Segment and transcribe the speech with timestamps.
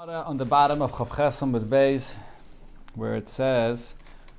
[0.00, 2.14] On the bottom of Chav Chesam with Beis,
[2.94, 3.96] where it says,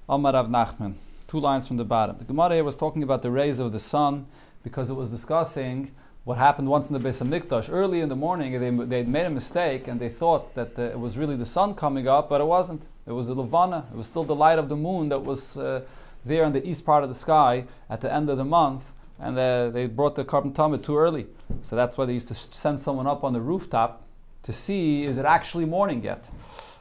[0.08, 0.94] Amar Rav Nachman,
[1.28, 2.16] two lines from the bottom.
[2.18, 4.28] The Gemara here was talking about the rays of the sun
[4.64, 5.92] because it was discussing
[6.24, 7.70] what happened once in the Beis Hamikdash.
[7.70, 11.00] Early in the morning, they they made a mistake and they thought that the, it
[11.00, 12.84] was really the sun coming up, but it wasn't.
[13.06, 13.86] It was the Levana.
[13.92, 15.82] It was still the light of the moon that was uh,
[16.24, 19.38] there in the east part of the sky at the end of the month, and
[19.38, 21.28] uh, they brought the korban too early.
[21.64, 24.06] So that's why they used to send someone up on the rooftop
[24.44, 26.30] to see is it actually morning yet.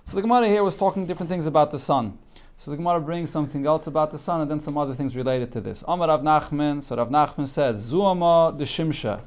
[0.04, 2.18] So the Gemara here was talking different things about the sun.
[2.56, 5.52] So the Gemara brings something else about the sun and then some other things related
[5.52, 5.84] to this.
[5.86, 9.20] Amar Rav Nachman, so Rav Nachman said, Zuama the Shimsha,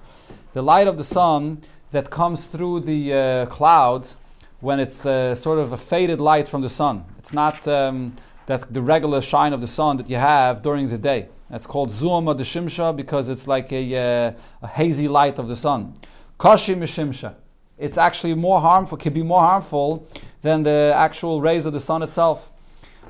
[0.54, 4.18] the light of the sun that comes through the uh, clouds
[4.60, 7.06] when it's uh, sort of a faded light from the sun.
[7.20, 8.16] It's not um,
[8.48, 11.30] that the regular shine of the sun that you have during the day.
[11.50, 15.56] That's called Zuama the Shimsha because it's like a, uh, a hazy light of the
[15.56, 15.94] sun.
[16.38, 17.36] Kashi Mishimsha
[17.82, 20.08] it's actually more harmful, can be more harmful
[20.44, 22.52] than the actual rays of the sun itself.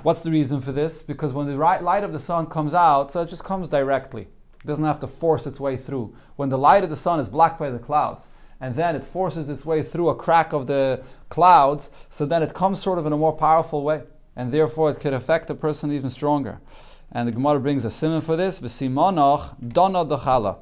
[0.01, 1.03] What's the reason for this?
[1.03, 4.23] Because when the light of the sun comes out, so it just comes directly.
[4.23, 6.15] It doesn't have to force its way through.
[6.37, 8.29] When the light of the sun is blocked by the clouds,
[8.61, 12.53] and then it forces its way through a crack of the clouds, so then it
[12.53, 14.03] comes sort of in a more powerful way,
[14.35, 16.61] and therefore it could affect a person even stronger.
[17.11, 20.59] And the Gemara brings a simon for this: v'simonach dona dachala,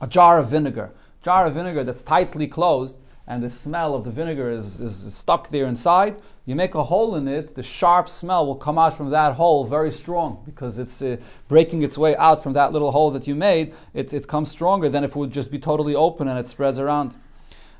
[0.00, 4.10] a jar of vinegar, jar of vinegar that's tightly closed and the smell of the
[4.10, 8.46] vinegar is, is stuck there inside, you make a hole in it, the sharp smell
[8.46, 11.16] will come out from that hole very strong because it's uh,
[11.48, 13.74] breaking its way out from that little hole that you made.
[13.94, 16.78] It, it comes stronger than if it would just be totally open and it spreads
[16.78, 17.14] around.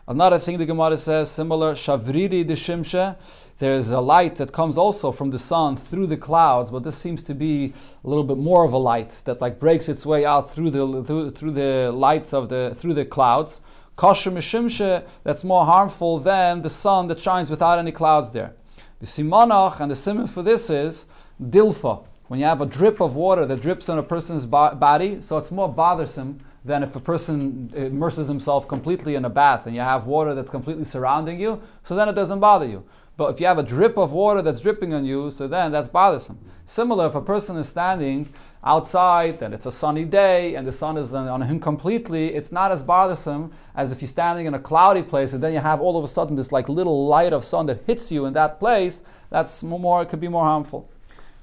[0.09, 3.17] Another thing the Gemara says, similar, Shavriri de Shimshe,
[3.59, 7.23] there's a light that comes also from the sun through the clouds, but this seems
[7.23, 7.73] to be
[8.05, 11.03] a little bit more of a light that like breaks its way out through the
[11.03, 13.63] through, through the light of the through the clouds.
[13.97, 18.55] Kasher mishimshe, that's more harmful than the sun that shines without any clouds there.
[19.01, 21.07] The simanach and the simon for this is
[21.43, 22.05] dilfa.
[22.29, 25.51] When you have a drip of water that drips on a person's body, so it's
[25.51, 29.81] more bothersome than if a person uh, immerses himself completely in a bath and you
[29.81, 32.85] have water that's completely surrounding you, so then it doesn't bother you.
[33.17, 35.89] But if you have a drip of water that's dripping on you, so then that's
[35.89, 36.39] bothersome.
[36.67, 38.29] Similar, if a person is standing
[38.63, 42.73] outside and it's a sunny day and the sun is on him completely, it's not
[42.73, 45.97] as bothersome as if you're standing in a cloudy place and then you have all
[45.97, 49.03] of a sudden this like little light of sun that hits you in that place.
[49.31, 50.91] That's more, it could be more harmful.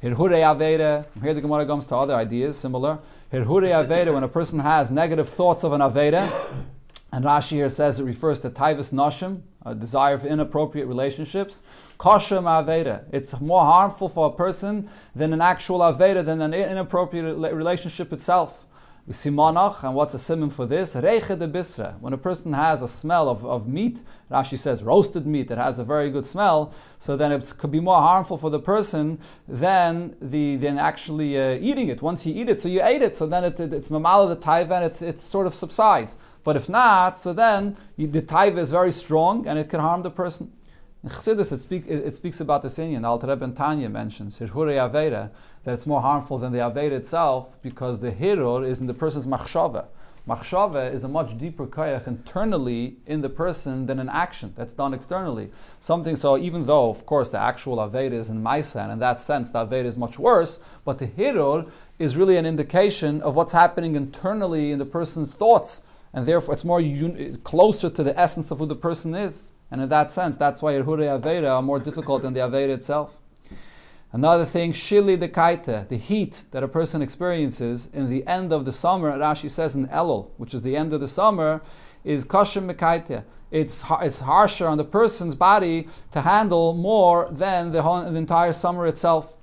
[0.04, 3.00] Hirhure Aveda, here the Gemara comes to other ideas similar.
[3.32, 6.30] Hirhure Aveda, when a person has negative thoughts of an Aveda,
[7.14, 11.64] and Rashi here says it refers to Taivas Nashim, a desire for inappropriate relationships.
[11.98, 13.06] Kasha Aveda.
[13.12, 18.66] It's more harmful for a person than an actual Aveda, than an inappropriate relationship itself.
[19.10, 20.94] Simonach, and what's a simon for this?
[20.94, 22.00] Reiche de bisra.
[22.00, 24.00] When a person has a smell of, of meat,
[24.32, 27.82] Rashi says roasted meat that has a very good smell, so then it could be
[27.82, 32.02] more harmful for the person than the than actually uh, eating it.
[32.02, 34.38] Once you eat it, so you ate it, so then it, it, it's mamala the
[34.38, 36.18] taiva and it, it sort of subsides.
[36.46, 40.04] But if not, so then you, the taiva is very strong and it can harm
[40.04, 40.54] the person.
[41.04, 43.04] In Chassidus, it, speak, it, it, speaks about this Indian.
[43.04, 45.32] Alter Rebbe Tanya mentions Hirhure Aveda,
[45.64, 49.26] that it's more harmful than the Aveda itself because the Hirur is in the person's
[49.26, 49.86] machshava.
[50.28, 54.94] Machshava is a much deeper kayach internally in the person than an action that's done
[54.94, 55.52] externally.
[55.82, 59.20] Something so, even though, of course, the actual Aveda is in Maisa, and in that
[59.20, 61.70] sense, the Aveda is much worse, but the Hirur
[62.00, 65.82] is really an indication of what's happening internally in the person's thoughts,
[66.14, 69.44] and therefore it's more un- closer to the essence of who the person is.
[69.72, 73.18] And in that sense, that's why Irhure Aveda are more difficult than the Aveda itself.
[74.14, 78.64] Another thing, Shili de Kaita, the heat that a person experiences in the end of
[78.64, 81.62] the summer, Rashi says in Elul, which is the end of the summer,
[82.04, 83.24] is Kashim Mekaita.
[83.50, 88.54] It's, it's harsher on the person's body to handle more than the, whole, the entire
[88.54, 89.36] summer itself.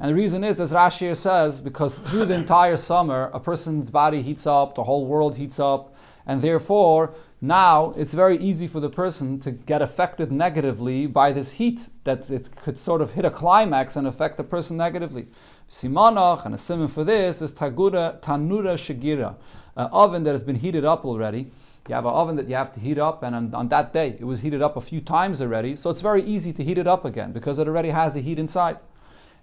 [0.00, 4.22] And the reason is, as Rashi says, because through the entire summer, a person's body
[4.22, 5.94] heats up, the whole world heats up,
[6.26, 7.12] and therefore
[7.46, 12.30] now it's very easy for the person to get affected negatively by this heat that
[12.30, 15.26] it could sort of hit a climax and affect the person negatively.
[15.68, 19.34] Simanach, and a simon for this is tagura, tanura shigira,
[19.76, 21.50] an oven that has been heated up already.
[21.88, 24.16] You have an oven that you have to heat up, and on, on, that day
[24.18, 26.86] it was heated up a few times already, so it's very easy to heat it
[26.86, 28.78] up again because it already has the heat inside.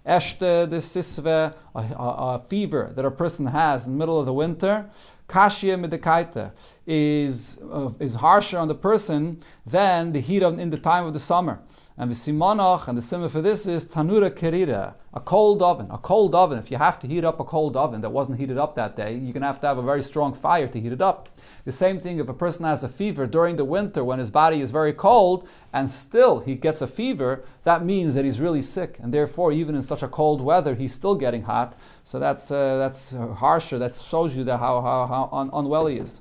[0.04, 4.18] Eshte, the sisve, uh, a, a, a fever that a person has in the middle
[4.18, 4.90] of the winter,
[5.32, 6.52] kashia midekaita
[6.86, 11.12] is uh, is harsher on the person than the heat of, in the time of
[11.14, 11.60] the summer.
[11.98, 15.88] And the simonach, and the simmer for this is tanura kerira, a cold oven.
[15.90, 18.56] A cold oven, if you have to heat up a cold oven that wasn't heated
[18.56, 21.02] up that day, you're to have to have a very strong fire to heat it
[21.02, 21.28] up.
[21.66, 24.62] The same thing if a person has a fever during the winter when his body
[24.62, 28.98] is very cold and still he gets a fever, that means that he's really sick.
[28.98, 31.76] And therefore, even in such a cold weather, he's still getting hot.
[32.04, 33.78] So that's, uh, that's harsher.
[33.78, 36.20] That shows you that how, how, how un- unwell he is.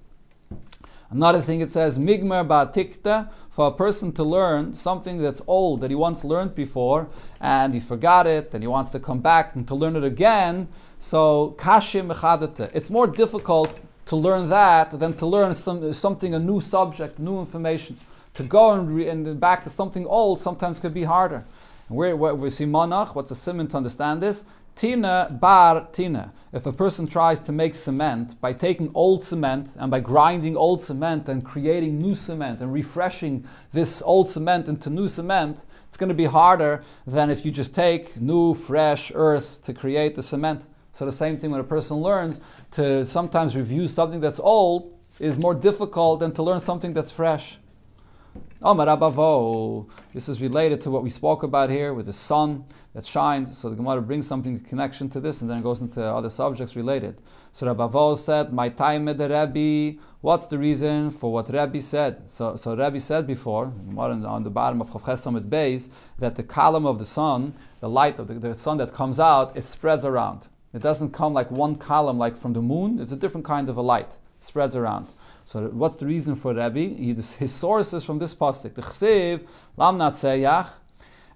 [1.10, 5.92] Another thing it says, Migmer Ba'tikta, for a person to learn something that's old that
[5.92, 7.10] he once learned before
[7.42, 10.69] and he forgot it and he wants to come back and to learn it again.
[11.00, 12.72] So, Kashim Mechadete.
[12.74, 17.42] It's more difficult to learn that than to learn some, something, a new subject, new
[17.42, 17.98] information.
[18.36, 21.44] To go and, re, and back to something old sometimes could be harder.
[21.89, 24.45] Where, where we see monach, what's a simon to understand this?
[24.75, 26.33] Tina bar tina.
[26.53, 30.83] If a person tries to make cement by taking old cement and by grinding old
[30.83, 36.09] cement and creating new cement and refreshing this old cement into new cement, it's going
[36.09, 40.63] to be harder than if you just take new, fresh earth to create the cement.
[40.94, 42.41] So the same thing when a person learns
[42.71, 47.59] to sometimes review something that's old is more difficult than to learn something that's fresh.
[50.13, 53.57] This is related to what we spoke about here with the sun that shines.
[53.57, 56.29] So the Gemara brings something in connection to this, and then it goes into other
[56.29, 57.21] subjects related.
[57.51, 62.29] So Rabbi said, "My time the Rebbe." What's the reason for what Rebbe said?
[62.29, 65.89] So, so Rebbe said before, on the bottom of Chavches Summit base,
[66.19, 69.57] that the column of the sun, the light of the, the sun that comes out,
[69.57, 70.47] it spreads around.
[70.73, 72.99] It doesn't come like one column, like from the moon.
[72.99, 74.11] It's a different kind of a light.
[74.37, 75.07] It spreads around.
[75.44, 76.87] So what's the reason for Rabbi?
[76.87, 78.75] He, his source is from this pasuk.
[78.75, 80.67] The chsev lam natseyach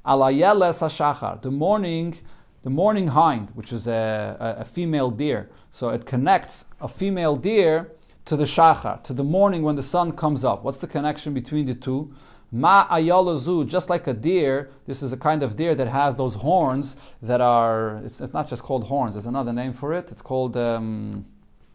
[0.05, 2.19] The morning,
[2.61, 5.49] the morning hind, which is a, a, a, female deer.
[5.71, 7.91] So it connects a female deer
[8.25, 10.63] to the shachar, to the morning when the sun comes up.
[10.63, 12.13] What's the connection between the two?
[12.51, 16.35] Ma ayalazu, just like a deer, this is a kind of deer that has those
[16.35, 20.11] horns that are, it's, it's not just called horns, there's another name for it.
[20.11, 21.25] It's called, um,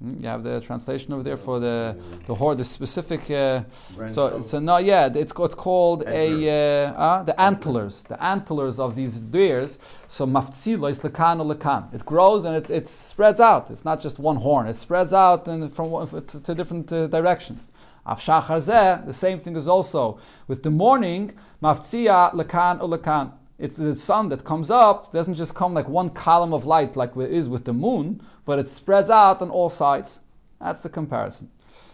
[0.02, 1.94] you have the translation over there for the
[2.26, 3.31] the horn, the specific.
[3.31, 3.62] Uh,
[4.06, 8.97] so so no, yeah, it's it's called a uh, uh, the antlers, the antlers of
[8.97, 9.79] these deers.
[10.08, 11.93] So maftzila is lekan lekan.
[11.93, 13.70] It grows and it, it spreads out.
[13.70, 14.67] It's not just one horn.
[14.69, 17.70] It spreads out and from to, to, different uh, directions.
[18.06, 20.19] Afshachar the same thing is also
[20.49, 21.32] with the morning
[21.62, 26.55] maftzia lekan lekan it's the sun that comes up doesn't just come like one column
[26.55, 30.21] of light like it is with the moon, but it spreads out on all sides.
[30.61, 31.51] That's the comparison.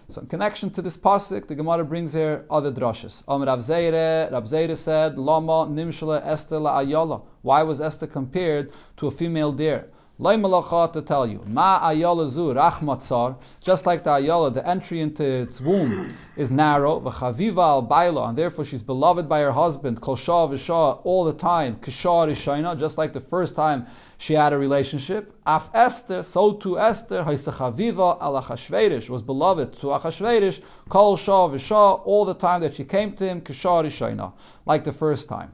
[0.09, 3.25] So in connection to this pasuk, the Gemara brings here other drushes.
[3.27, 7.21] Om Rav Zeire, Rav Zeire said, Lama nimshale Esther la.
[7.43, 9.91] Why was Esther compared to a female deer?
[10.19, 15.03] Lay malacha to tell you, ma ayola zu rachmatzar, just like the ayala, the entry
[15.03, 20.01] into its womb is narrow, v'chaviva al baila, and therefore she's beloved by her husband,
[20.01, 23.87] kol shah v'shah, all the time, kishah rishaina, just like the first time
[24.17, 25.39] she had a relationship.
[25.45, 32.01] Af Esther, so to Esther, haisachaviva al achashverish, was beloved to achashverish, kol shah v'shah,
[32.07, 34.33] all the time that she came to him, kishah rishaina,
[34.65, 35.53] like the first time.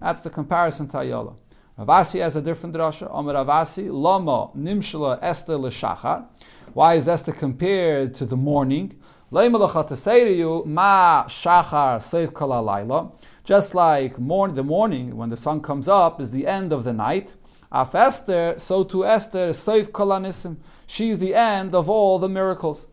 [0.00, 1.36] That's the comparison to ayola.
[1.78, 3.08] Rav Asi has a different drasha.
[3.10, 6.26] Omer Rav Asi, Lama Nimshala Esther L'Shachar.
[6.74, 9.00] Why is Esther compared to the morning?
[9.32, 13.12] to say to you, Ma Shachar.
[13.44, 16.92] Just like morning, the morning when the sun comes up is the end of the
[16.92, 17.36] night.
[17.72, 20.58] Af Esther, so to Esther Seif Kalanisim.
[20.86, 22.86] She's the end of all the miracles.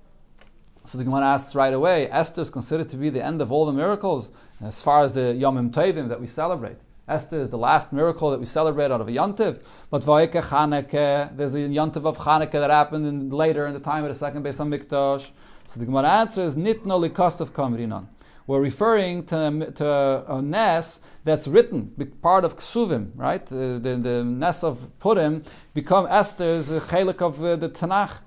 [0.85, 3.65] So the Gemara asks right away, Esther is considered to be the end of all
[3.65, 4.31] the miracles
[4.61, 6.77] as far as the Yom Tovim that we celebrate.
[7.09, 9.63] Esther is the last miracle that we celebrate out of a Yontiv.
[9.89, 14.03] But Vayike Chanukah, there's a Yontiv of Chanukah that happened in, later in the time
[14.03, 15.31] of the second Beis Hamikdash.
[15.67, 18.07] So the Gemara answers, Nitno likos of Kamrinon.
[18.47, 23.43] We're referring to, to a Nes that's written, part of Ksuvim, right?
[23.43, 25.43] Uh, the, the, the Nes of Purim
[25.75, 28.19] become Esther's uh, chelik of uh, the Tanakh,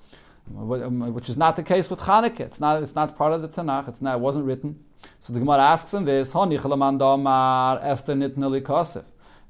[0.56, 2.40] um, which is not the case with Chanukah.
[2.40, 3.88] It's not, it's not part of the Tanakh.
[3.88, 4.78] It's not, it wasn't written.
[5.20, 6.32] So the Gemara asks him this,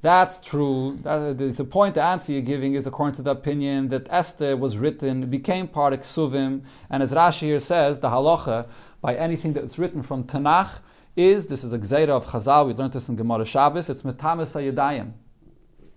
[0.03, 0.99] That's true.
[1.03, 4.77] That, the point, the answer you're giving is according to the opinion that Esther was
[4.79, 8.67] written, became part of Ksuvim, and as Rashi here says, the halacha,
[9.01, 10.81] by anything that's written from Tanakh,
[11.17, 14.57] is, this is a Gzeira of Chazal, we learned this in Gemara Shabbos, it's Metamis
[14.57, 15.13] Ayadayim.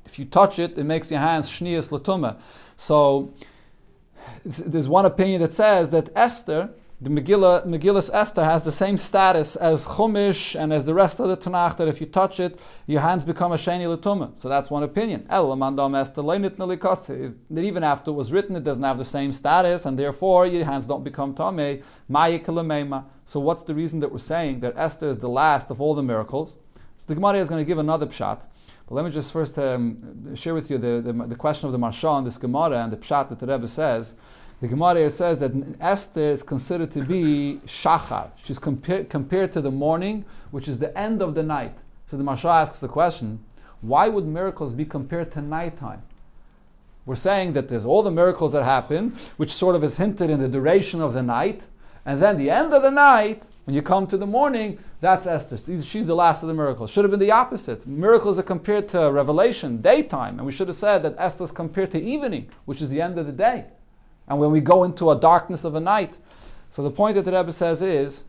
[0.06, 2.38] If you touch it, it makes your hands Shnias Latuma.
[2.78, 3.34] So,
[4.44, 6.70] there's one opinion that says that Esther,
[7.02, 11.28] the Megillah, Megillus Esther has the same status as Chumash and as the rest of
[11.28, 14.38] the Tanakh, that if you touch it, your hands become a Sheni Latuma.
[14.38, 15.28] So that's one opinion.
[15.28, 15.42] That
[17.64, 20.88] even after it was written, it doesn't have the same status, and therefore your hands
[20.88, 21.84] don't become Tameh.
[23.26, 26.04] So what's the reason that we're saying that Esther is the last of all the
[26.04, 26.56] miracles?
[26.98, 28.40] So the Gemara is going to give another pshat.
[28.88, 31.80] But let me just first um, share with you the, the, the, question of the
[31.80, 34.16] Maharsha on this Gemara and the pshat that the Rebbe says.
[34.62, 38.30] The Gemara here says that Esther is considered to be shachar.
[38.44, 41.78] She's compa- compared to the morning, which is the end of the night.
[42.08, 43.44] So the Maharsha asks the question,
[43.82, 46.04] why would miracles be compared to nighttime?
[47.06, 50.40] We're saying that there's all the miracles that happen, which sort of is hinted in
[50.40, 51.64] the duration of the night,
[52.06, 55.58] and then the end of the night, when you come to the morning, that's Esther.
[55.84, 56.92] She's the last of the miracles.
[56.92, 57.86] Should have been the opposite.
[57.86, 61.92] Miracles are compared to revelation, daytime, and we should have said that Esther is compared
[61.92, 63.66] to evening, which is the end of the day.
[64.28, 66.14] And when we go into a darkness of a night.
[66.70, 68.26] So the point that the Rebbe says is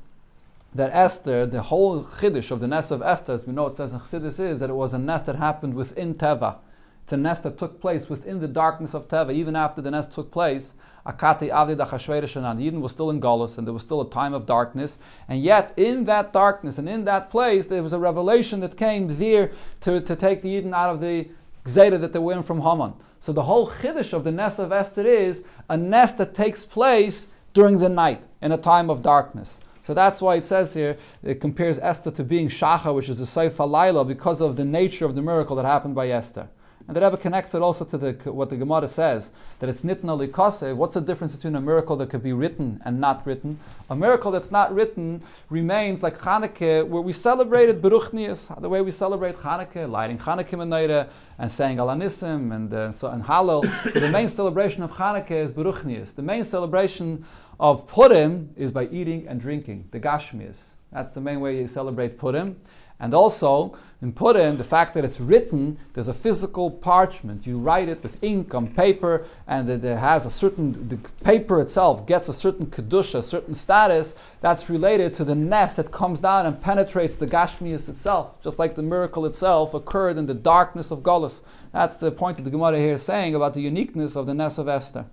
[0.74, 3.92] that Esther, the whole chiddush of the nes of Esther, as we know it says
[3.92, 6.56] in Chassidus, is that it was a nes that happened within Teva.
[7.02, 9.32] It's a nes that took place within the darkness of Teva.
[9.32, 10.74] Even after the nes took place,
[11.06, 14.44] Akati Avdi Dachashverishanan, Yidden was still in Golos and there was still a time of
[14.44, 14.98] darkness.
[15.28, 19.16] And yet, in that darkness and in that place, there was a revelation that came
[19.16, 21.28] there to, to take the Yidden out of the
[21.66, 22.94] Gzeda that they were in from Haman.
[23.18, 27.28] So the whole chiddush of the nes of Esther is a nes that takes place
[27.54, 29.60] during the night in a time of darkness.
[29.82, 33.24] So that's why it says here, it compares Esther to being Shacha, which is the
[33.24, 36.48] Seif Laila, because of the nature of the miracle that happened by Esther.
[36.88, 40.16] And the Rebbe connects it also to the, what the Gemara says, that it's nitna
[40.16, 40.74] likase.
[40.74, 43.58] What's the difference between a miracle that could be written and not written?
[43.90, 48.92] A miracle that's not written remains like Hanukkah, where we celebrated Beruchnias, the way we
[48.92, 53.64] celebrate Hanukkah, lighting Hanukkah Menorah and saying Alanissim and, uh, so, and Hallel.
[53.92, 56.14] so the main celebration of Hanukkah is Beruchnias.
[56.14, 57.24] The main celebration
[57.58, 60.58] of Purim is by eating and drinking, the Gashmias.
[60.92, 62.56] That's the main way you celebrate Purim.
[62.98, 67.46] And also, in Purim, the fact that it's written, there's a physical parchment.
[67.46, 72.06] You write it with ink on paper, and it has a certain, the paper itself
[72.06, 76.46] gets a certain kedusha, a certain status that's related to the nes that comes down
[76.46, 81.00] and penetrates the Gashmias itself, just like the miracle itself occurred in the darkness of
[81.00, 81.42] Golis.
[81.72, 84.58] That's the point that the Gemara here is saying about the uniqueness of the nes
[84.58, 85.06] of Esther.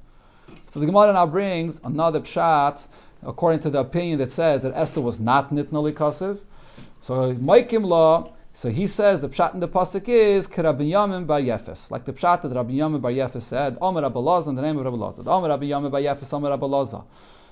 [0.67, 2.87] So the Gemara now brings another pshat,
[3.21, 6.39] according to the opinion that says that Esther was not nitnali kasiv,
[7.03, 8.31] so Maikim law.
[8.55, 12.13] So he says the pshat in the pasuk is Rabbi Yamin bar Yefes, like the
[12.13, 13.77] pshat that Rabbi Yamin bar Yefes said.
[13.81, 15.27] Omer Rabbi Loza in the name of Rabbi Loza.
[15.27, 16.31] Omer Rabbi Yamin bar Yefes.
[16.33, 17.03] Omer Rabbi Loza.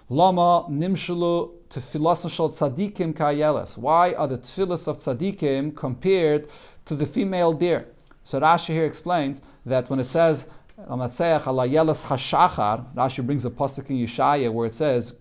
[0.08, 3.78] Lama nimshulu tefillas shel tzadikim kayeles.
[3.78, 6.48] Why are the tefillas of tzadikim compared
[6.86, 7.88] to the female deer?
[8.24, 10.48] So Rashi here explains that when it says
[10.80, 15.14] Amatzeach ala yeles hashachar, Rashi brings a pasuk in Yeshaya where it says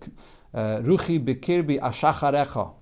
[0.53, 2.75] Ruchi bekirbi ashacharecha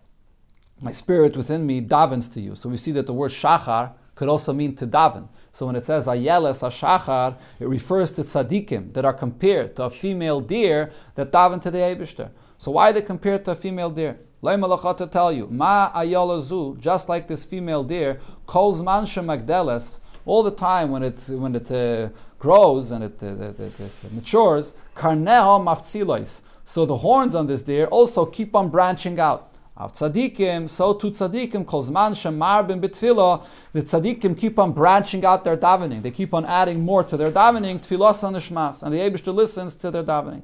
[0.81, 2.55] my spirit within me davens to you.
[2.55, 5.27] So we see that the word shachar could also mean to daven.
[5.51, 9.89] So when it says ayeles ashachar, it refers to tzaddikim that are compared to a
[9.89, 12.29] female deer that daven to the Eibishter.
[12.57, 14.19] So why are they compared to a female deer?
[14.41, 20.51] to tell you, ma ayolazu, just like this female deer, calls mansha magdeles, all the
[20.51, 25.61] time when it when it uh, grows and it, uh, it, it, it matures, karneho
[25.63, 26.41] maftsilois.
[26.63, 29.48] So the horns on this deer also keep on branching out.
[29.79, 35.45] Av tzadikim, so to tzadikim, kolzman shemar bin betfilo, the tzadikim keep on branching out
[35.45, 36.01] their davening.
[36.01, 39.33] They keep on adding more to their davening, tfilos on the shmas, and the Abishter
[39.33, 40.41] listens to their davening.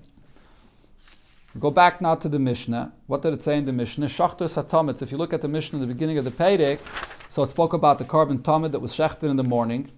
[1.59, 2.93] Go back now to the Mishnah.
[3.07, 4.07] What did it say in the Mishnah?
[4.07, 5.01] Shachtor satomitz.
[5.01, 6.79] If you look at the Mishnah in the beginning of the Pedic,
[7.27, 9.91] so it spoke about the korban tomid that was shechted in the morning.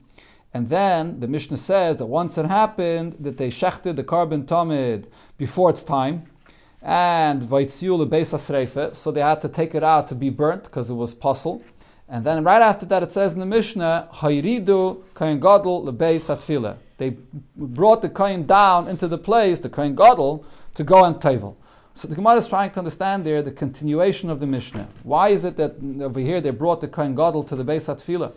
[0.54, 5.06] And then the Mishnah says that once it happened, that they shechted the korban tomid
[5.38, 6.28] before its time,
[6.82, 10.90] and Vaitziu lebeis asreife, so they had to take it out to be burnt because
[10.90, 11.64] it was puzzle.
[12.10, 16.78] And then right after that it says in the Mishnah, Hayridu kain gadol lebeis atfila.
[16.98, 17.18] They
[17.56, 21.56] brought the kain down into the place, the kain gadol, to go and tevel.
[21.94, 24.88] So the Gemara is trying to understand there the continuation of the Mishnah.
[25.04, 28.34] Why is it that over here they brought the kain gadol to the beis atfila?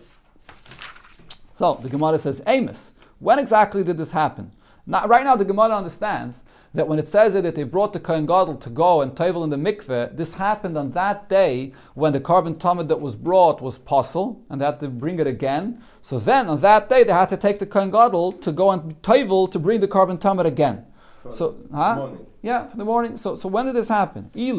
[1.55, 4.51] So the Gemara says, Amos, when exactly did this happen?
[4.87, 8.01] Now, right now, the Gemara understands that when it says it, that they brought the
[8.01, 12.13] Kohen Gadol to go and tavel in the mikveh, this happened on that day when
[12.13, 15.83] the korban tamid that was brought was possible, and they had to bring it again.
[16.01, 19.03] So then, on that day, they had to take the Kohen Gadol to go and
[19.03, 20.85] tavel to bring the korban tamid again.
[21.23, 21.97] For so, huh?
[21.97, 22.27] morning.
[22.43, 23.17] Yeah, for the morning.
[23.19, 24.31] So, so when did this happen?
[24.33, 24.59] Did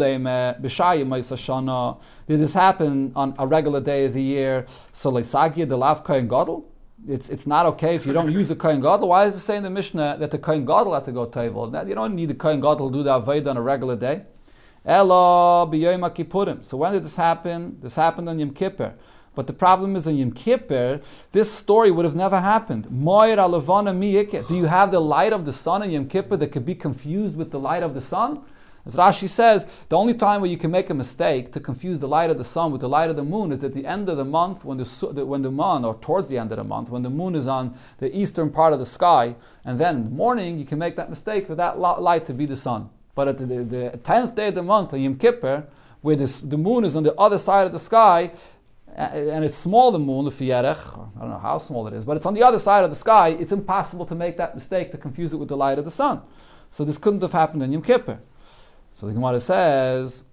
[2.39, 4.67] this happen on a regular day of the year?
[4.91, 6.70] So, Leisagya the Lav Kohen Gadol?
[7.07, 9.07] It's, it's not okay if you don't use a Kohen Gadol.
[9.07, 11.87] Why is it saying in the Mishnah that the Kohen Gadol had to go Tevel?
[11.87, 14.23] You don't need the Kohen Gadol to do the Aveda on a regular day.
[14.85, 16.63] Elo b'yoyim kippurim.
[16.65, 17.77] So when did this happen?
[17.81, 18.93] This happened on Yom Kippur.
[19.33, 20.99] But the problem is on Yom Kippur,
[21.31, 22.83] this story would have never happened.
[22.83, 27.37] Do you have the light of the sun in Yom Kippur that could be confused
[27.37, 28.41] with the light of the sun?
[28.85, 32.07] As Rashi says, the only time where you can make a mistake to confuse the
[32.07, 34.17] light of the sun with the light of the moon is at the end of
[34.17, 37.03] the month when the, when the moon, or towards the end of the month, when
[37.03, 39.35] the moon is on the eastern part of the sky,
[39.65, 42.47] and then in the morning you can make that mistake for that light to be
[42.47, 42.89] the sun.
[43.13, 45.67] But at the, the, the 10th day of the month, on Yom Kippur,
[46.01, 48.31] where this, the moon is on the other side of the sky,
[48.95, 52.17] and it's small the moon, the fiyerech, I don't know how small it is, but
[52.17, 54.97] it's on the other side of the sky, it's impossible to make that mistake to
[54.97, 56.21] confuse it with the light of the sun.
[56.71, 58.19] So this couldn't have happened in Yom Kippur.
[58.93, 60.23] So the Gemara says,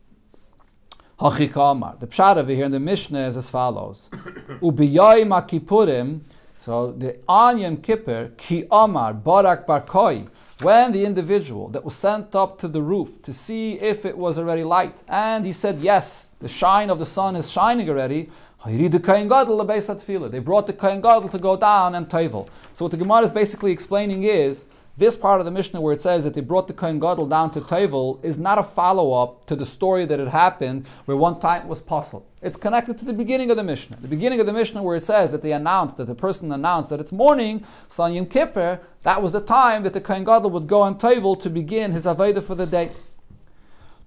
[1.20, 1.98] Hachikamar.
[1.98, 4.08] The pshat over here in the Mishnah is as follows.
[4.14, 6.20] Ubiyayim akipurim.
[6.60, 10.28] So the on Yom Kippur, ki amar barak barkoi.
[10.60, 14.40] When the individual that was sent up to the roof to see if it was
[14.40, 18.28] already light, and he said, yes, the shine of the sun is shining already,
[18.66, 22.48] they brought the Kohen Gadol to go down and tevel.
[22.72, 24.66] So what the Gemara is basically explaining is
[24.99, 27.52] this part of the Mishnah where it says that they brought the Kohen Gadol down
[27.52, 31.69] to Tevel is not a follow-up to the story that had happened where one time
[31.69, 32.26] was possible.
[32.43, 33.99] It's connected to the beginning of the Mishnah.
[34.00, 36.90] The beginning of the Mishnah where it says that they announced, that the person announced
[36.90, 40.67] that it's morning, San Yom Kippur, that was the time that the Kohen Gadol would
[40.67, 42.90] go on Tevel to begin his Aveda for the day.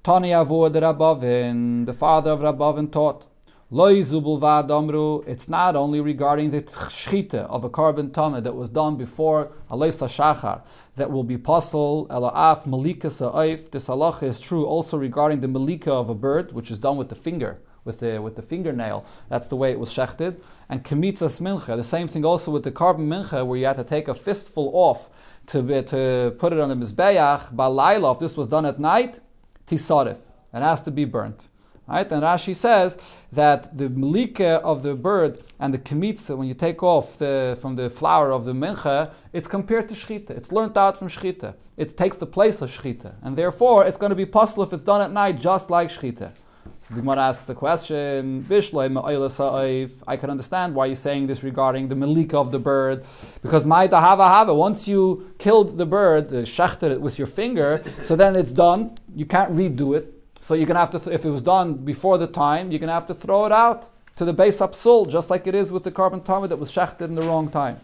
[0.04, 3.28] Tani Avod Rabavin, the father of Rabavin taught,
[3.74, 10.10] it's not only regarding the shchita of a korban tama that was done before Aleisa
[10.10, 10.62] Shachar
[10.98, 13.72] that will be puzzle elaaf malika sa'if.
[13.72, 17.08] This halacha is true also regarding the malika of a bird, which is done with
[17.08, 19.06] the finger, with the with the fingernail.
[19.30, 20.42] That's the way it was shechted.
[20.68, 23.86] And kemitzas mincha, the same thing also with the korban mincha, where you had to
[23.86, 25.10] take a fistful off
[25.48, 27.56] to to put it on the mizbeach.
[27.56, 29.22] Balayla, if this was done at night,
[29.66, 30.18] tisarif,
[30.54, 31.48] it has to be burnt.
[31.88, 32.10] Right?
[32.12, 32.98] And Rashi says
[33.34, 37.76] that the malika of the bird and the kemitza, when you take off the, from
[37.76, 40.30] the flower of the mincha, it's compared to shchita.
[40.30, 41.54] It's learnt out from shchita.
[41.76, 43.16] It takes the place of shchita.
[43.24, 46.32] And therefore, it's going to be possible if it's done at night, just like shchita.
[46.80, 51.96] So the Gemara asks the question, I can understand why you're saying this regarding the
[51.96, 53.04] malika of the bird,
[53.42, 58.16] because ma'ita hava hava, once you killed the bird, shechted it with your finger, so
[58.16, 61.24] then it's done, you can't redo it, so you're going to have to, th- if
[61.24, 64.26] it was done before the time, you're going to have to throw it out to
[64.26, 67.16] the base upsul, just like it is with the korban tummy that was shechted in
[67.16, 67.80] the wrong time.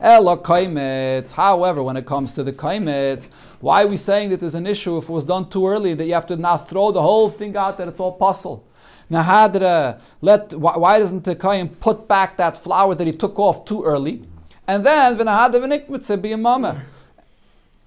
[0.00, 4.96] However, when it comes to the kaimetz, why are we saying that there's an issue
[4.98, 7.56] if it was done too early that you have to now throw the whole thing
[7.56, 8.64] out that it's all puzzle?
[9.08, 13.64] Now, hadra, let why, doesn't the kaim put back that flower that he took off
[13.64, 14.24] too early,
[14.66, 16.82] and then v'nahada v'nikmitze be a mama?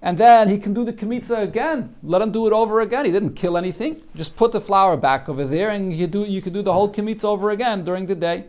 [0.02, 1.94] And then he can do the kmitza again.
[2.02, 3.04] Let him do it over again.
[3.04, 4.02] He didn't kill anything.
[4.14, 6.90] Just put the flower back over there, and you do you can do the whole
[6.90, 8.46] kmitza over again during the day.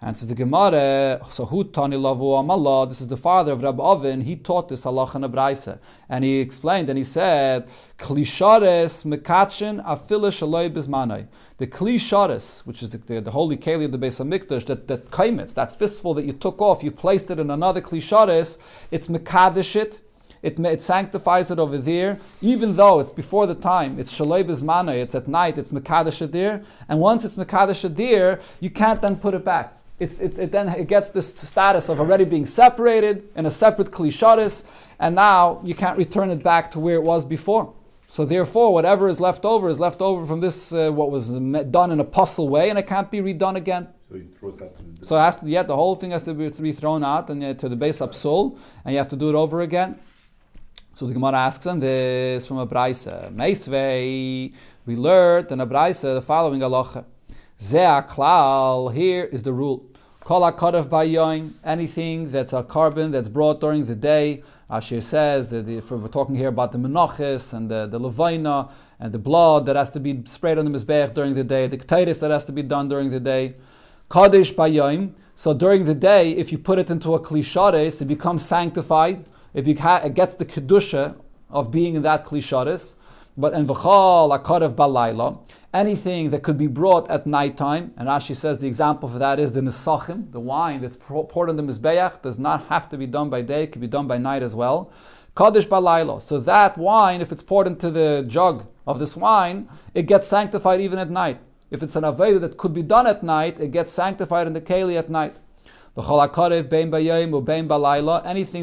[0.00, 2.86] And says the Gemara, so who tani lavu amallah?
[2.88, 4.20] This is the father of Rab Oven.
[4.20, 5.16] He taught this halacha
[5.66, 5.78] in
[6.10, 7.66] and he explained and he said,
[7.98, 11.26] klishares mekachin shaloi bizmanai.
[11.56, 15.10] The klishares, which is the, the, the, holy keli of the Beis Hamikdash, that that
[15.10, 18.58] kaimitz, that fistful that you took off, you placed it in another klishares.
[18.90, 20.00] It's mekadesh it
[20.46, 23.98] it, it sanctifies it over there, even though it's before the time.
[23.98, 28.70] It's shalei bizmana, it's at night, it's mekadesh adir, and once it's mekadesh adir, you
[28.70, 29.72] can't then put it back.
[29.98, 33.90] It's, it, it, then it gets this status of already being separated in a separate
[33.90, 34.64] klisharis,
[34.98, 37.74] and now you can't return it back to where it was before.
[38.08, 41.30] So therefore, whatever is left over is left over from this uh, what was
[41.78, 43.88] done in a puzzle way, and it can't be redone again.
[44.08, 44.76] So he throws that.
[45.00, 47.68] So has to, yeah, the whole thing has to be, thrown out and uh, to
[47.68, 49.98] the base up soul, and you have to do it over again.
[50.96, 53.30] So the Gemara asks him this from a Braisa.
[53.30, 54.50] Meisvei,
[54.86, 57.04] we learned in a Braisa the following halacha.
[57.60, 59.84] Zeh here is the rule.
[60.20, 64.42] Kol hakarev bayoin, anything that's a korban that's brought during the day.
[64.70, 69.12] Ashir says that if we're talking here about the menachis and the, the levaina and
[69.12, 72.20] the blood that has to be sprayed on the mizbech during the day, the ketairis
[72.20, 73.54] that has to be done during the day.
[74.08, 75.12] Kadesh bayoim.
[75.34, 79.66] So during the day, if you put it into a klishares, it becomes sanctified it,
[79.66, 81.16] it gets the kedusha
[81.50, 82.94] of being in that klisharis.
[83.38, 85.42] But in v'chal akarev balayla,
[85.72, 89.52] anything that could be brought at nighttime, and Rashi says the example for that is
[89.52, 93.30] the nisachim, the wine that's poured on the mizbeach, does not have to be done
[93.30, 94.92] by day, it can be done by night as well.
[95.34, 96.20] Kaddish balayla.
[96.20, 100.80] So that wine, if it's poured into the jug of this wine, it gets sanctified
[100.80, 101.40] even at night.
[101.70, 104.60] If it's an aveda that could be done at night, it gets sanctified in the
[104.60, 105.36] keli at night.
[105.96, 106.90] Anything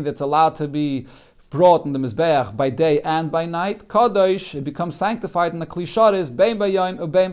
[0.03, 1.07] that's allowed to be
[1.49, 5.65] brought in the Mizbeach by day and by night, Kadosh, it becomes sanctified in the
[5.65, 7.31] Klisharis, Bein Bayayim or Bein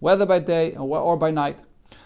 [0.00, 1.58] whether by day or by night.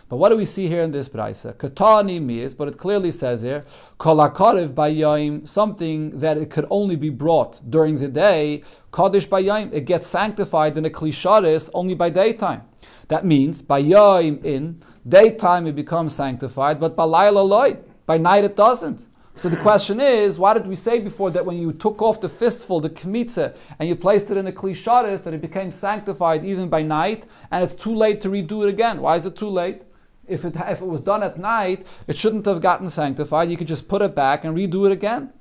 [0.09, 1.55] But what do we see here in this brisa?
[1.55, 3.65] Katani means, but it clearly says here,
[4.01, 8.65] kolakariv bayayim, something that it could only be brought during the day.
[8.93, 12.63] Kaddish bayayim, it gets sanctified in a klisharis only by daytime.
[13.07, 19.07] That means bayayim in daytime it becomes sanctified, but balayla loy, by night it doesn't.
[19.35, 22.29] So the question is, why did we say before that when you took off the
[22.29, 26.69] fistful, the kmitza, and you placed it in a klisharis, that it became sanctified even
[26.69, 29.01] by night, and it's too late to redo it again?
[29.01, 29.83] Why is it too late?
[30.27, 33.51] If it, if it was done at night, it shouldn't have gotten sanctified.
[33.51, 35.33] You could just put it back and redo it again.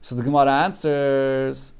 [0.00, 1.72] So the Gemara answers,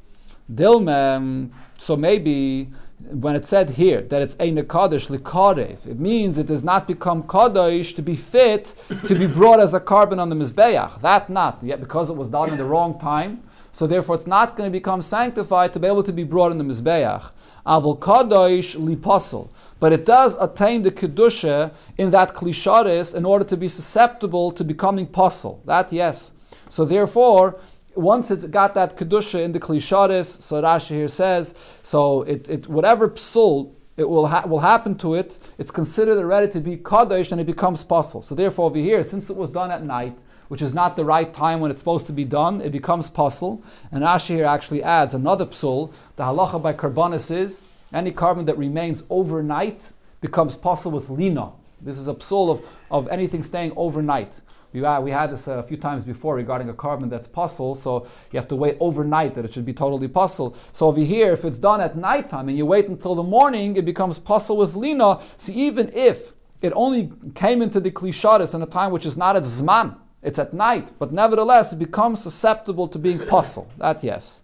[0.53, 6.47] Dilmem, so maybe when it said here that it's a Kaddish likarev, it means it
[6.47, 10.37] does not become Kaddish to be fit to be brought as a korban on the
[10.37, 11.01] Mizbeach.
[11.03, 13.43] That not, yet because it was done in the wrong time.
[13.73, 16.59] So therefore it's not going to become sanctified to be able to be brought in
[16.59, 17.31] the Mizbeach.
[17.67, 19.51] Avol Kaddish lipasul.
[19.79, 24.65] But it does attain the Kedusha in that Klisharis in order to be susceptible to
[24.65, 25.61] becoming puzzle.
[25.67, 26.33] That yes.
[26.71, 27.61] So therefore,
[27.97, 32.69] once it got that kedusha in the klisharis, so Rashi here says, so it, it
[32.69, 37.33] whatever psul it will ha- will happen to it, it's considered already to be kaddish
[37.33, 38.21] and it becomes puzzle.
[38.21, 40.17] So therefore, over here, since it was done at night,
[40.49, 43.63] which is not the right time when it's supposed to be done, it becomes puzzle.
[43.91, 45.93] And Rashi here actually adds another psul.
[46.17, 51.53] The halacha by karbanis is any korban that remains overnight becomes puzzle with lina.
[51.81, 54.41] This is a psul of, of anything staying overnight.
[54.73, 58.07] We, uh, we had this a few times before regarding a korban that's puzzle, so
[58.31, 60.57] you have to wait overnight that it should be totally puzzle.
[60.73, 63.85] So over here, if it's done at nighttime and you wait until the morning, it
[63.85, 65.21] becomes puzzle with lina.
[65.37, 69.37] See, even if it only came into the klisharis in a time which is not
[69.37, 73.69] at zman, it's at night, but nevertheless it becomes susceptible to being puzzle.
[73.79, 74.43] That yes.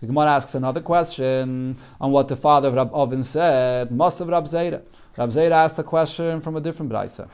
[0.00, 3.90] The Gemara asks another question on what the father of Rab Ovin said.
[3.90, 4.82] Must have Rab Zera.
[5.16, 7.28] Rab Zera asked a question from a different brisa.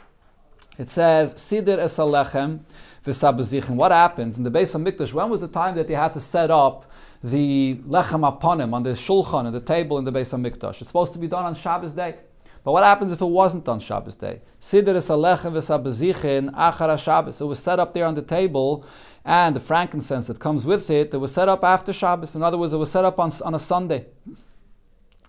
[0.78, 2.60] It says, Sidr es alechem
[3.04, 3.70] v'sabazichin.
[3.70, 5.12] What happens in the base of Mikdash?
[5.12, 6.90] When was the time that they had to set up
[7.22, 10.80] the lechem aponim on the shulchan and the table in the base of Mikdash?
[10.80, 12.16] It's supposed to be done on Shabbos day.
[12.64, 14.40] But what happens if it wasn't on Shabbos day?
[14.60, 17.40] Sidr es alechem v'sabazichin achara Shabbos.
[17.40, 18.86] It was set up there on the table
[19.24, 22.34] and the frankincense that comes with it, it was set up after Shabbos.
[22.34, 24.06] In other words, it was set up on, on a Sunday.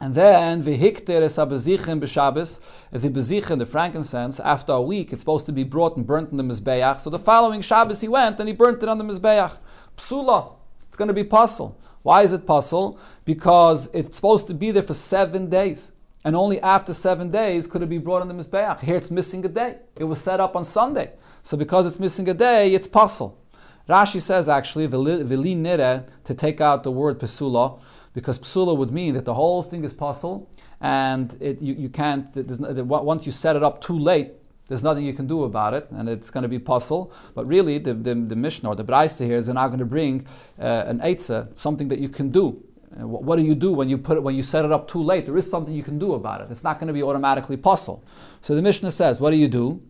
[0.03, 2.59] And then v'hikter es abezichin b'Shabbos,
[2.91, 6.35] the bezichin, the frankincense, after a week, it's supposed to be brought and burnt in
[6.35, 6.99] the mizbeach.
[6.99, 9.55] So the following Shabbos he went and he burnt it on the mizbeach.
[9.95, 10.55] Psula,
[10.89, 11.79] it's going to be puzzle.
[12.01, 12.99] Why is it puzzle?
[13.23, 15.93] Because it's supposed to be there for seven days.
[16.25, 18.81] And only after seven days could it be brought on the Mizbeach.
[18.81, 19.77] Here it's missing a day.
[19.95, 21.13] It was set up on Sunday.
[21.43, 23.39] So because it's missing a day, it's puzzle.
[23.87, 27.79] Rashi says actually, vili nire, to take out the word pesula,
[28.13, 30.49] because psula would mean that the whole thing is possible,
[30.81, 34.33] and it, you, you can't, once you set it up too late,
[34.67, 37.11] there's nothing you can do about it, and it's going to be puzzle.
[37.35, 40.25] But really, the, the, the Mishnah or the Braisa here is now going to bring
[40.59, 42.63] uh, an Eitzah, something that you can do.
[42.99, 44.87] Uh, what, what do you do when you put it, when you set it up
[44.87, 45.25] too late?
[45.25, 46.47] There is something you can do about it.
[46.49, 48.03] It's not going to be automatically puzzle.
[48.41, 49.81] So the Mishnah says, what do you do?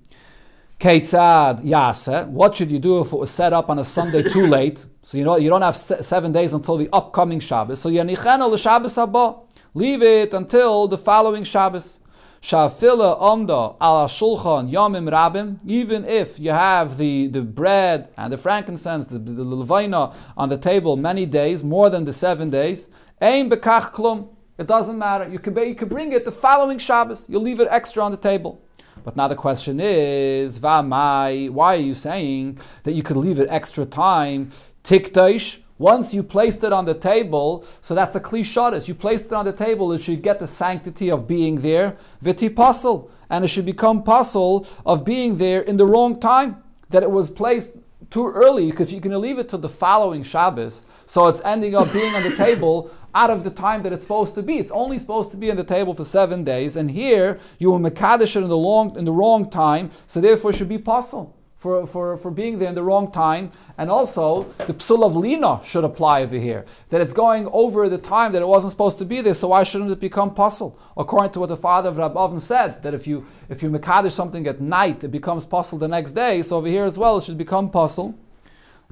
[0.79, 2.25] Ketzad Yase.
[2.27, 4.85] What should you do if it was set up on a Sunday too late?
[5.05, 7.81] So you know you don't have seven days until the upcoming Shabbos.
[7.81, 9.41] So Yanichenu Shabbos haba.
[9.73, 11.99] Leave it until the following Shabbos.
[12.41, 15.59] Shafila omda ala shulchan yamim rabim.
[15.65, 20.57] Even if you have the, the bread and the frankincense, the, the levina on the
[20.57, 22.89] table many days, more than the seven days,
[23.21, 24.29] bekach klum.
[24.57, 25.27] It doesn't matter.
[25.27, 27.27] You can, you can bring it the following Shabbos.
[27.27, 28.61] You'll leave it extra on the table.
[29.03, 33.47] But now the question is, Vamai, why are you saying that you could leave it
[33.49, 34.51] extra time?
[34.83, 38.87] Tiktosh, once you placed it on the table, so that's a klisharis.
[38.87, 42.49] You placed it on the table, it should get the sanctity of being there, viti
[42.49, 46.63] puzzle, and it should become puzzle of being there in the wrong time.
[46.89, 47.71] That it was placed
[48.09, 51.91] too early, because you can leave it to the following Shabbos, so it's ending up
[51.91, 54.57] being on the table out of the time that it's supposed to be.
[54.57, 57.79] It's only supposed to be on the table for seven days, and here you will
[57.79, 61.35] mekadesh it in the long in the wrong time, so therefore it should be possible
[61.63, 63.49] for, for, for being there in the wrong time.
[63.77, 66.65] And also the psul of lina should apply over here.
[66.89, 69.63] That it's going over the time that it wasn't supposed to be there, so why
[69.63, 70.77] shouldn't it become puzzle?
[70.97, 74.11] According to what the father of Rab Avin said, that if you if you mekadesh
[74.11, 76.41] something at night, it becomes puzzle the next day.
[76.41, 78.13] So over here as well it should become puzzle.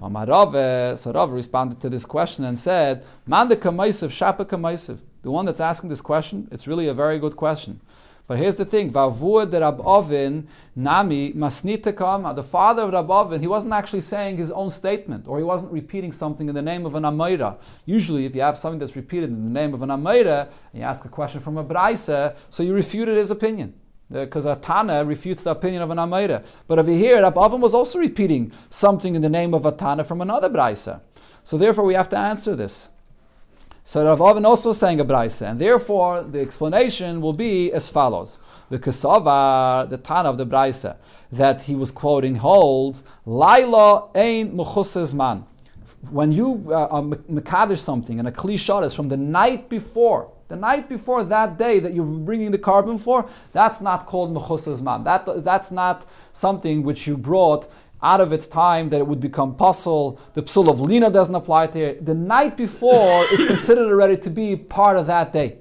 [0.02, 4.98] Eh, so Rav responded to this question and said, Manda kamaisiv, shapa kamaisiv.
[5.24, 7.82] The one that's asking this question, it's really a very good question.
[8.32, 9.82] But here's the thing, Vavur de Rab
[10.74, 15.38] Nami, Masnita Kama, the father of Rab he wasn't actually saying his own statement, or
[15.38, 17.58] he wasn't repeating something in the name of an Amayra.
[17.86, 20.84] Usually, if you have something that's repeated in the name of an Amayra, and you
[20.84, 23.74] ask a question from a Braisa, so you refuted his opinion.
[24.10, 26.46] because a Tana refutes the opinion of an Amayra.
[26.70, 30.06] But over here, Rab Avin was also repeating something in the name of a Tana
[30.06, 31.02] from another Braisa.
[31.44, 32.88] So therefore, we have to answer this.
[33.92, 38.38] So Rav Avin also sang a Braisa, and therefore the explanation will be as follows.
[38.70, 40.96] The Kesavar, the Tana of the Braisa,
[41.34, 45.44] that he was quoting holds, Laila ein man.
[46.10, 50.88] When you uh, Mekadesh something, and a Kli is from the night before, the night
[50.88, 55.04] before that day that you're bringing the korban for, that's not called mechusas man.
[55.04, 57.70] That, that's not something which you brought
[58.04, 60.20] out of its time that it would become puzzle.
[60.34, 62.06] The psul of lina doesn't apply to it.
[62.06, 65.58] The night before is considered already to be part of that day.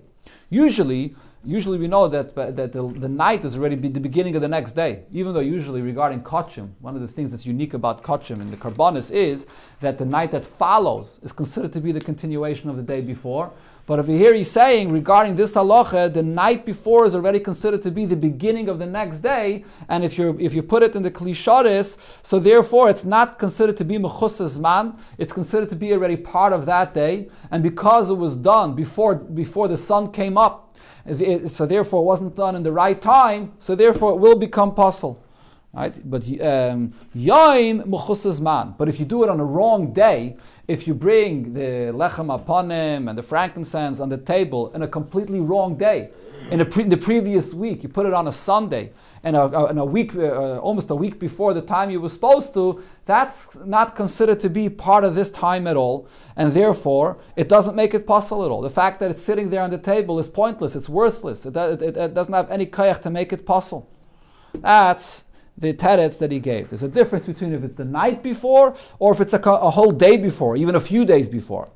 [0.49, 4.49] Usually, usually we know that, that the, the night is already the beginning of the
[4.49, 5.05] next day.
[5.13, 8.57] Even though usually regarding kachim, one of the things that's unique about kachim and the
[8.57, 9.47] karbanis is
[9.81, 13.53] that the night that follows is considered to be the continuation of the day before.
[13.91, 17.91] But over here he's saying regarding this halacha, the night before is already considered to
[17.91, 21.03] be the beginning of the next day, and if you if you put it in
[21.03, 25.93] the klisharis, so therefore it's not considered to be mechusas man, it's considered to be
[25.93, 30.39] already part of that day, and because it was done before before the sun came
[30.39, 30.73] up,
[31.49, 35.21] so therefore it wasn't done in the right time, so therefore it will become puzzle.
[35.73, 35.95] Right?
[36.05, 38.75] But um, yain um, man.
[38.77, 40.37] But if you do it on a wrong day,
[40.71, 45.41] if you bring the lechem aponim and the frankincense on the table in a completely
[45.41, 46.11] wrong day,
[46.53, 48.93] in, pre- in the previous week, you put it on a Sunday,
[49.25, 52.55] and a, a, a week, uh, almost a week before the time you were supposed
[52.55, 56.07] to, that's not considered to be part of this time at all,
[56.37, 58.63] and therefore it doesn't make it possible at all.
[58.63, 61.97] The fact that it's sitting there on the table is pointless, it's worthless, it, it,
[61.97, 63.91] it doesn't have any kayach to make it possible.
[64.55, 65.25] That's
[65.61, 66.71] the teretz that he gave.
[66.71, 69.93] There's a difference between if it's the night before or if it's a, a whole
[69.93, 71.71] day before, even a few days before.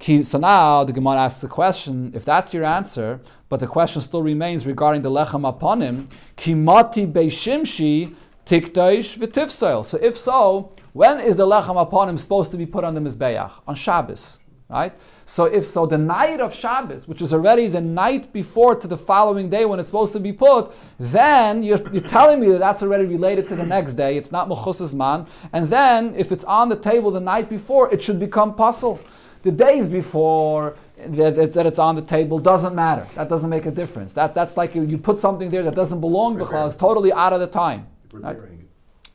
[0.00, 4.22] So now the Gemara asks the question: If that's your answer, but the question still
[4.22, 9.86] remains regarding the lechem aponim, kimati beishimshi tikdaish v'tifsoil.
[9.86, 13.50] So if so, when is the lechem aponim supposed to be put on the mizbeach
[13.66, 14.40] on Shabbos?
[14.68, 14.94] Right.
[15.26, 18.96] So if so, the night of Shabbos, which is already the night before to the
[18.96, 22.82] following day when it's supposed to be put, then you're, you're telling me that that's
[22.82, 24.16] already related to the next day.
[24.16, 25.26] It's not mechusas man.
[25.52, 29.00] And then if it's on the table the night before, it should become puzzle.
[29.42, 33.06] The days before that, that, it's on the table doesn't matter.
[33.16, 34.14] That doesn't make a difference.
[34.14, 37.34] That, that's like you, you put something there that doesn't belong because It's totally out
[37.34, 37.86] of the time.
[38.12, 38.38] Right?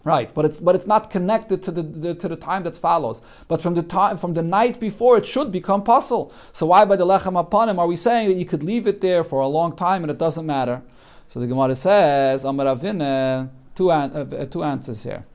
[0.06, 3.22] Right, but it's but it's not connected to the, the, to the time that follows.
[3.50, 6.32] But from the time from the night before, it should become puzzle.
[6.54, 9.26] So why by the lechem aponim are we saying that you could leave it there
[9.26, 10.82] for a long time and it doesn't matter?
[11.28, 15.26] So the Gemara says, Amar Avine, two, an, uh, two answers here.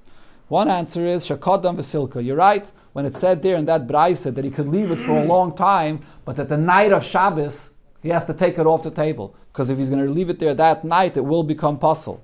[0.49, 2.25] One answer is Shakadam Vasilka.
[2.25, 5.13] You're right when it said there in that Braisa that he could leave it for
[5.13, 7.71] a long time, but at the night of Shabbos
[8.03, 10.39] he has to take it off the table because if he's going to leave it
[10.39, 12.23] there that night, it will become puzzle.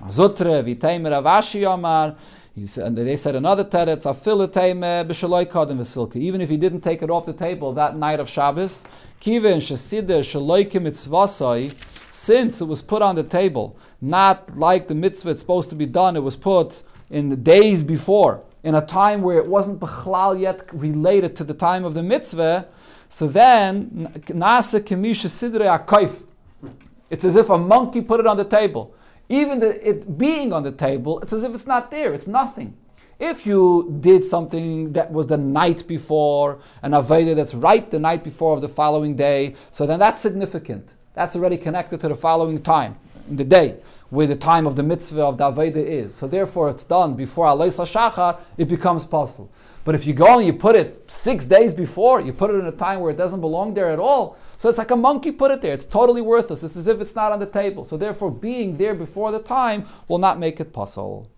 [0.00, 2.16] Zutre, Viteimer Avashi Omar.
[2.54, 6.16] And they said another teretz, afilateme b'shaloi kadim v'silka.
[6.16, 8.84] Even if he didn't take it off the table that night of Shabbos,
[9.22, 11.74] kivin shesideh shaloikim mitzvasai,
[12.10, 15.86] since it was put on the table, not like the mitzvah it's supposed to be
[15.86, 20.38] done, it was put in the days before, in a time where it wasn't b'chlal
[20.38, 22.66] yet related to the time of the mitzvah,
[23.08, 26.26] so then, nasa kemisha sidre akaif.
[27.08, 28.94] It's as if a monkey put it on the table.
[29.32, 32.76] Even the, it being on the table, it's as if it's not there, it's nothing.
[33.18, 38.24] If you did something that was the night before, an Aveda that's right the night
[38.24, 40.96] before of the following day, so then that's significant.
[41.14, 43.76] That's already connected to the following time, in the day,
[44.10, 46.14] where the time of the mitzvah of the Aveda is.
[46.14, 49.50] So therefore it's done before Alois Shachar, it becomes possible.
[49.84, 52.66] But if you go and you put it six days before, you put it in
[52.66, 55.50] a time where it doesn't belong there at all, so it's like a monkey put
[55.50, 55.74] it there.
[55.74, 56.62] It's totally worthless.
[56.62, 57.84] It's as if it's not on the table.
[57.84, 61.31] So therefore, being there before the time will not make it possible.